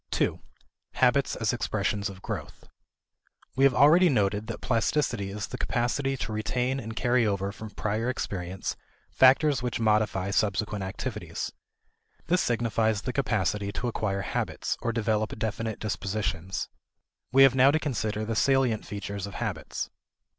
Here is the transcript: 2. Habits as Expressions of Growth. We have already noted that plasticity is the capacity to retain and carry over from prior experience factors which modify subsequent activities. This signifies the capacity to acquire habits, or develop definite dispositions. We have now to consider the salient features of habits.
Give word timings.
2. 0.09 0.39
Habits 0.93 1.35
as 1.35 1.53
Expressions 1.53 2.09
of 2.09 2.23
Growth. 2.23 2.63
We 3.55 3.65
have 3.65 3.75
already 3.75 4.09
noted 4.09 4.47
that 4.47 4.59
plasticity 4.59 5.29
is 5.29 5.45
the 5.45 5.59
capacity 5.59 6.17
to 6.17 6.31
retain 6.33 6.79
and 6.79 6.95
carry 6.95 7.27
over 7.27 7.51
from 7.51 7.69
prior 7.69 8.09
experience 8.09 8.75
factors 9.11 9.61
which 9.61 9.79
modify 9.79 10.31
subsequent 10.31 10.83
activities. 10.83 11.51
This 12.25 12.41
signifies 12.41 13.03
the 13.03 13.13
capacity 13.13 13.71
to 13.73 13.87
acquire 13.87 14.21
habits, 14.21 14.75
or 14.81 14.91
develop 14.91 15.37
definite 15.37 15.79
dispositions. 15.79 16.67
We 17.31 17.43
have 17.43 17.53
now 17.53 17.69
to 17.69 17.77
consider 17.77 18.25
the 18.25 18.35
salient 18.35 18.83
features 18.87 19.27
of 19.27 19.35
habits. 19.35 19.91